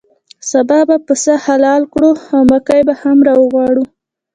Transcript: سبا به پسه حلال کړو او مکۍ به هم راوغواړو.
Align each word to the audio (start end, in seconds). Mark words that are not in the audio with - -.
سبا 0.49 0.79
به 0.89 0.97
پسه 1.05 1.33
حلال 1.45 1.81
کړو 1.93 2.11
او 2.33 2.39
مکۍ 2.51 2.81
به 2.87 2.93
هم 3.01 3.17
راوغواړو. 3.27 3.83